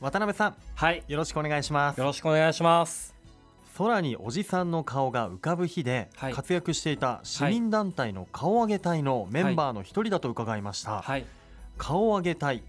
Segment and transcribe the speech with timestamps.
[0.00, 1.02] 渡辺さんはい。
[1.08, 1.98] よろしくお願いします。
[1.98, 3.14] よろしくお願いします。
[3.78, 6.32] 空におじさんの顔が浮かぶ日ではい。
[6.34, 11.24] 活躍していた市民団体の顔上げ隊のメンバーの一人だと伺いました、はい。
[11.78, 12.62] 顔上げ隊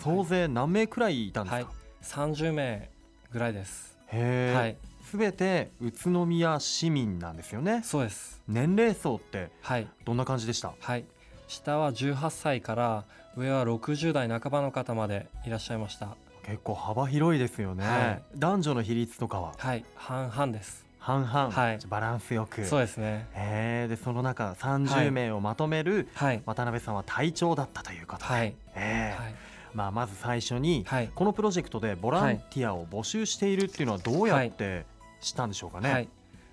[0.00, 1.66] 総勢何名くらいいたんですか、はい。
[2.02, 2.90] 30名
[3.30, 3.96] ぐらいです。
[4.06, 4.76] へえ、はい。
[5.10, 7.82] すべて宇都宮市民なんですよね。
[7.84, 8.40] そうです。
[8.48, 9.86] 年齢層ってはい。
[10.06, 10.72] どんな感じでした？
[10.80, 11.04] はい。
[11.48, 13.04] 下は18歳から
[13.36, 18.22] 上は60代半ばの方までいらっしゃいました結構幅広いですよね、はい。
[18.36, 19.52] 男女の比率とかは？
[19.56, 19.84] はい。
[19.94, 20.84] 半々です。
[20.98, 21.78] 半々、はい。
[21.88, 22.64] バランスよく。
[22.64, 23.26] そうですね。
[23.34, 26.42] へえでその中は30い名をまとめるはい。
[26.46, 28.54] 渡辺さんは隊長だったということで、はい。
[28.74, 29.34] ええはい。
[29.74, 31.10] まあ、まず最初に、はい。
[31.14, 34.84] このプロジェクトでボランティアを募集しているっていうのはどうやって
[35.20, 36.08] 知ったんでしょうかね、はい。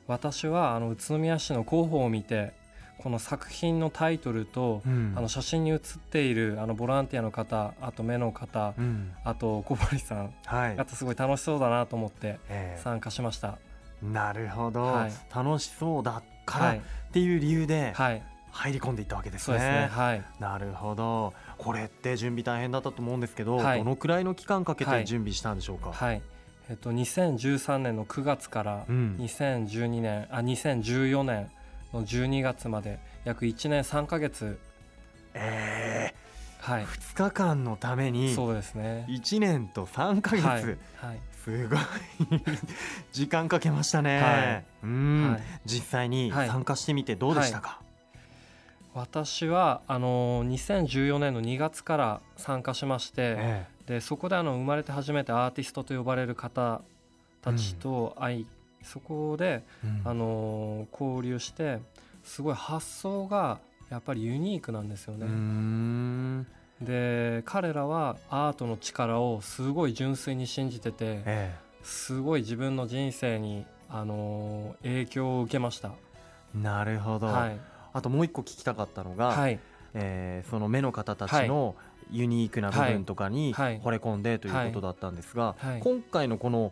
[0.07, 2.53] 私はあの宇都宮市の広報を見て
[3.01, 5.13] この作品のタイトルとうん。
[5.15, 9.11] あの写真に写っているあのボランティアの方あと目の方うん。
[9.23, 10.75] あと小堀さんはい。
[10.77, 12.81] あとすごい楽しそうだなと思ってええ。
[12.83, 13.57] 参加しました。
[14.03, 15.11] なるほど、はい。
[15.33, 16.81] 楽しそうだからっはい。
[17.11, 18.21] ていう理由ではい。
[18.51, 19.45] 入り込んでいったわけですね。
[19.45, 19.87] そうですね。
[19.91, 20.23] はい。
[20.39, 21.33] なるほど。
[21.57, 23.79] これって準備大変だったと思うんですけど、はい。
[23.79, 24.99] どのくらいの期間かけはい。
[25.01, 26.21] て準備したんでしょうか、はい。
[26.69, 29.15] えっと2013年の9月からうん。
[29.19, 31.49] 2012年あ2014年
[31.93, 34.59] の12月まで約1年3ヶ月。
[35.33, 36.13] え
[36.59, 36.83] はい。
[36.83, 39.05] ー、2日間のためにそうですね。
[39.09, 40.63] 1年と3ヶ月、はい。
[40.63, 40.77] はい。
[41.43, 41.79] すごい。
[43.11, 44.65] 時間かけましたね、はい。
[44.83, 45.41] うん、はい。
[45.65, 46.47] 実際にはい。
[46.47, 47.81] 参加してみてどうでしたか、
[48.93, 53.65] 私はあの2014年の2月から参加しましてえ。
[53.87, 56.81] でそこであの生まれて初めてアーティストと呼ばれる方
[57.41, 58.47] たちと会い、
[58.83, 60.01] そこでえうん。
[60.05, 61.79] あの交流して
[62.23, 65.25] すごい発想がやっぱりユニークなんですよね。
[65.25, 66.47] ん。
[66.81, 75.89] で彼らはアートの力をすごい純粋に信じててえすごい自分の人生にあの影響を受けました。
[76.55, 77.59] えなるほど、はい、
[77.93, 79.59] あともう一個聞きたかったのが、はい、
[79.93, 81.75] えーその目の方たちの
[82.11, 83.81] ユニークな部分とかにはい。
[83.81, 85.79] 惚れ込んでということだったんですが、はい。
[85.79, 86.71] 今回のこの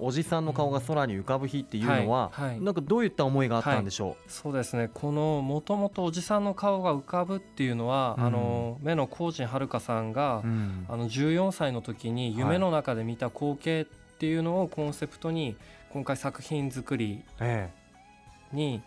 [0.00, 2.60] おじさんの顔が空に浮かぶ日っていうのは、はいはい。
[2.60, 4.90] なんかどういった思いがあったんでしょそうですね。
[4.92, 8.24] このもともとおじさんの顔が浮かぶっていうのは、うん。
[8.24, 10.86] あの目の高人遥さんが、う、うん。
[10.88, 13.84] あの14歳の時に夢の中で見た光景っ
[14.18, 15.56] ていうのをコンセプトに
[15.90, 17.70] 今回作品作りえ
[18.52, 18.82] に、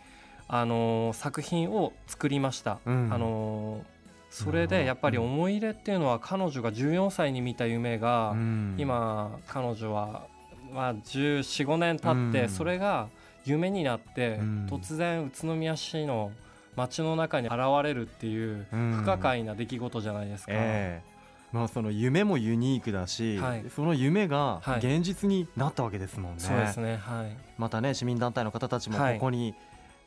[0.48, 2.80] あの作品を作りました。
[2.86, 3.14] えうん。
[3.14, 3.86] あの
[4.32, 8.76] それでやっぱり思い入れっていうのは彼女が14歳に見た夢が、うん。
[8.78, 10.26] 今彼女は、
[10.74, 12.50] まあ、1415年経って、うん。
[12.50, 13.10] それが
[13.46, 14.68] 夢になって、うん。
[14.70, 16.32] 突然宇都宮市の
[16.76, 18.94] 街の中に現れるっていううん。
[19.02, 20.52] 不可解な出来事じゃないですか。
[20.54, 21.12] ええ。
[21.52, 23.66] まあ、その夢もユニークだし、はい。
[23.76, 24.78] その夢がはい。
[24.80, 26.40] 現実になったわけですもんね。
[26.40, 27.38] そうですねはい。
[27.58, 29.20] またね市民団体の方たちもこはい。
[29.20, 29.54] こに、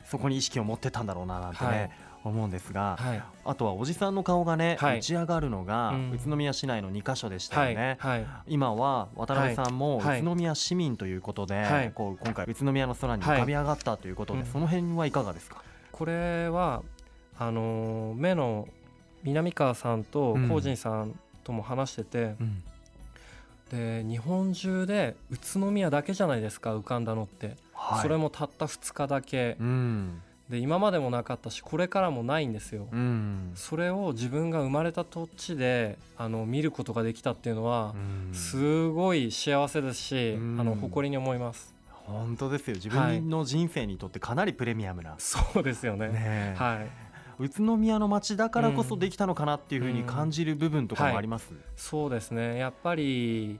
[0.05, 1.91] そこに意識を持ってたんだろうななんてね、はい
[2.29, 3.23] 思うんですが、はい。
[3.45, 4.99] あとはおじさんの顔がね、はい。
[4.99, 6.11] 打ち上がるのが、うん。
[6.11, 7.97] 宇都宮市内の2カ所でしたはいよね。
[7.99, 8.25] はい。
[8.47, 10.21] 今は渡辺さんもはい。
[10.21, 11.91] 宇都宮市民ということで、はい。
[11.91, 16.83] こう今回宇都宮の空に浮かび上がったということで、はいその辺はいかがですか、これは
[17.37, 18.67] あのー目の
[19.23, 20.49] 南川さんとうん。
[20.49, 22.63] 高人さんとも話してて、うん。
[23.71, 29.57] で日本中で宇都宮だけじゃないですか浮かんだのって、はい、それもたった2日だけ。
[29.59, 32.87] うんで今までもなかったしこれからもないんですよ。
[32.91, 33.51] うん。
[33.55, 38.33] それを自分が生まれた土地であの見ることができたっていうのはうん。
[38.33, 40.61] すごい幸せですし、うん。
[40.61, 41.73] あの誇りに思います。
[42.05, 42.75] 本当ですよ。
[42.75, 46.09] 自分の人生にとってかなりプレミアムな、そうですよね。
[46.09, 46.55] ねえ。
[46.55, 46.87] はい、
[47.39, 52.59] 宇都宮の街だからこそできたのかなっていうふうに感じる部分とかもあります、そうですね。
[52.59, 53.59] やっぱり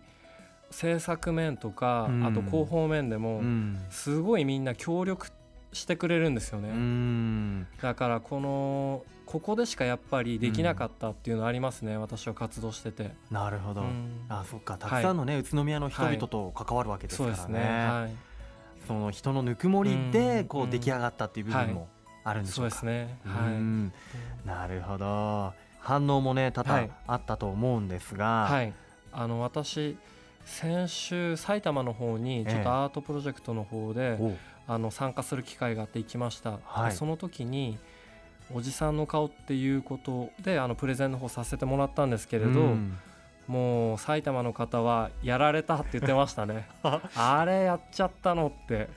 [0.69, 2.23] 制作面とか、うん。
[2.27, 3.83] あと広報面でも、うん。
[3.89, 5.31] すごいみんな協力
[5.75, 6.69] してくれるんですよね。
[6.69, 7.67] うん。
[7.81, 11.97] だからこのここでしかやっぱりできなかったっていうのありますね。
[11.97, 13.11] 私は活動してて。
[13.31, 14.25] なるほど、うん。
[14.29, 14.77] あそっか。
[14.77, 17.69] たくさんのね、宇都宮の人々と関わるわけですからね,、そうですね。
[17.69, 18.15] はい。
[18.87, 20.47] その人のぬくもりでうん。
[20.47, 21.87] こう出来上がったっていう部分も
[22.23, 23.19] あるんでしそうょうか、ですね。
[23.25, 23.53] うはい。
[23.53, 23.93] ん
[24.45, 25.53] なるほど。
[25.79, 26.91] 反応もね多々はい。
[27.07, 28.73] あったと思うんですが、はい、
[29.11, 29.97] あの私
[30.45, 32.63] 先週埼玉の方にちょっええ。
[32.63, 34.35] とアートプロジェクトの方で、お
[34.67, 36.89] あの参加する機会があって行きました、はい。
[36.89, 37.77] でその時に
[38.53, 42.97] おじさんの顔っていうことであのプレゼンの方させてもらったんですけれど、うん。
[43.47, 46.67] もう埼玉の方はやられたって言ってましたね。
[47.15, 48.89] あれやっちゃったのって。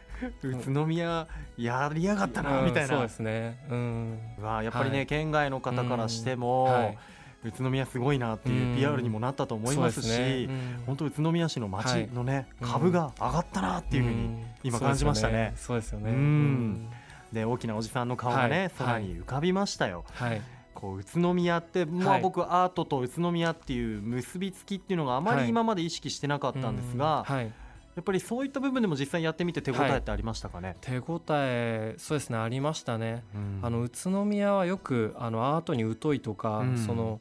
[0.43, 3.59] 宇都宮やりやがったなみたいな、うんそうですね。
[3.71, 4.19] うん。
[4.39, 5.07] うわやっぱりね、はい。
[5.07, 6.99] 県外の方からしても、はい
[7.45, 10.47] 宇都宮すごいなっていう PR にもなったと思いますし、ね。
[10.49, 10.83] うん。
[10.87, 15.53] 本当宇都宮市の街のね、はい株が上がったなっていうふうに今感じましたね。
[15.57, 16.11] そうですよね。
[16.11, 16.91] うん。
[17.33, 18.71] で大きなおじさんの顔がね、はい。
[18.79, 20.05] 空に浮かびましたよ。
[20.15, 20.43] はい。
[20.75, 22.23] こう宇都宮って、まあ、はい。
[22.23, 25.45] 僕アートと宇都宮っていう結びつきっていうのがあまはい。
[25.45, 27.37] り今まで意識してなかったんですが、うん。
[27.37, 27.53] はい。
[27.99, 30.77] やっぱりそういった部分でも実際やってみて手応えってありましたかね？
[30.81, 33.25] 手応えそうですねありましたね。
[33.35, 37.21] うんあの宇都宮はよくあのアートに疎いとか、うんその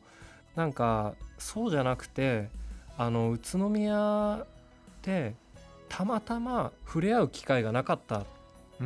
[0.56, 2.50] なんかそうじゃなくて
[2.96, 4.46] あの宇都宮
[5.02, 5.34] で
[5.90, 8.26] たまたま触れ合う機会がなかったっ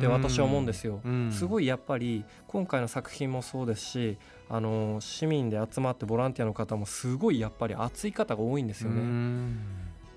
[0.00, 1.00] て私は思うんですよ。
[1.04, 4.16] うんすごいやっぱり今回の作品もそうですし
[4.48, 9.02] あの市民で集まってボランティアの方もすごいやっぱり熱い方が多いんですよね。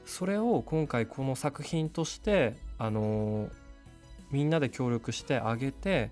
[0.06, 3.50] うんそれを今回この作品としてあの
[4.32, 6.12] みんなで協力してあげて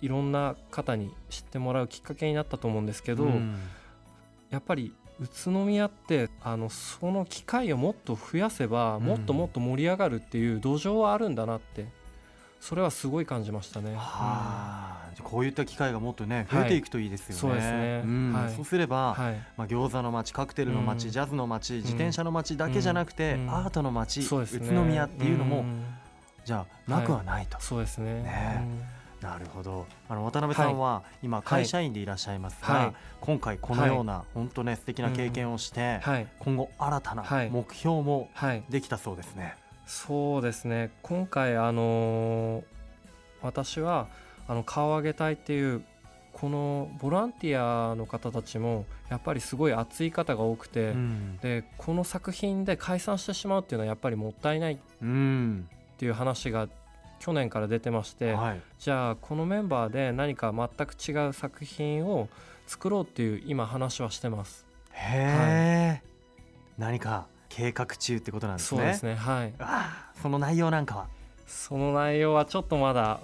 [0.00, 3.56] いろんな方に知ってもらうきっかけになったと思うんですけど、うん。
[4.50, 9.04] やっぱり宇都宮ってあのその機会をもっと増やせば、うん。
[9.04, 11.86] もっともっと盛り上がるっていう土壌はあるんだなって
[12.60, 13.94] それはすごい感じましたね。
[13.96, 17.40] はこういった機会がもっとね増えていくといいですよね。
[17.40, 18.02] そうですね。
[18.02, 18.32] ん。
[18.32, 18.52] はい。
[18.54, 21.10] そうすれば、はい、まあ餃子の街、カクテルの街、うん。
[21.10, 23.50] ジャズの街、自転車の街だけじゃなくて、うん。
[23.50, 25.84] アートの街、宇都宮っていうのも、ん。
[26.44, 27.60] じゃあなくはないと。
[27.60, 28.22] そうですね。
[28.22, 29.04] ね。
[29.20, 29.86] なるほど。
[30.08, 32.92] あの渡辺さんは今会社員でいらっしゃいますが、はい。
[33.20, 36.00] 今回このような本当ね素敵な経験をして、
[36.38, 37.50] 今後新たなはい。
[37.50, 38.64] 目標もはい。
[38.68, 39.56] できたそうですね。
[39.86, 40.90] そうですね。
[41.02, 42.64] 今回あのー
[43.44, 44.08] 私は
[44.46, 45.82] あの顔上げ隊っていう
[46.32, 56.68] このボランティアの方たちもやっぱりすごい熱い方が多くて、うんでこの作品で解散してしまうっていうのはやっぱりもったいないっうん、ていう話が
[57.20, 58.60] 去年から出てまして、はい。
[58.78, 62.28] じゃあこのメンバーで何か全く違う作品を
[62.66, 64.66] 作ろうっていう今話はしてます。
[64.90, 66.02] へえ、
[66.76, 68.80] 何か計画中ってことなんですね。
[68.80, 69.54] そうですねはい
[70.20, 71.06] その内容なんかは。
[71.46, 73.20] その内容はちょっとまだ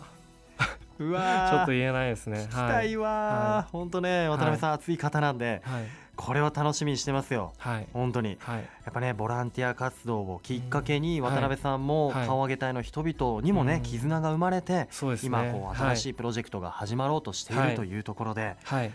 [1.01, 2.47] うわちょっと言えないですね。
[2.51, 2.97] 聞きはいたい。
[2.97, 5.85] わー、本当ね渡辺さん、熱い方なんではい。
[6.17, 7.55] これは楽しみにしてますよ。
[7.57, 7.87] はい。
[7.95, 8.37] 本当に。
[8.41, 8.59] はい。
[8.59, 11.25] やっぱねボランティア活動をきっかけにうん。
[11.25, 12.27] 渡辺さんもはい。
[12.27, 13.83] 顔上げ隊の人々にもね、うん。
[13.83, 18.93] 絆が生まれてそう今こう新しいいプロジェクトが始まろうとしていはいるというところで、はい。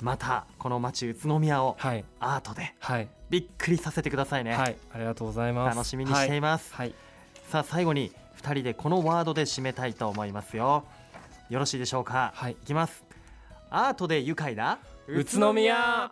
[0.00, 2.04] またこの街宇都宮をはい。
[2.20, 3.08] アートではい。
[3.28, 4.76] びっくりさせてくださいね、はい。
[4.94, 5.76] ありがとうございます。
[5.76, 6.94] 楽しみにしています、はい。
[7.48, 10.84] さあ最後に2人でこのワードで締めたいと思いますよ
[11.48, 12.52] よろしいでしょうか、はい。
[12.52, 13.04] いきます。
[13.70, 16.10] アートで愉快な宇都宮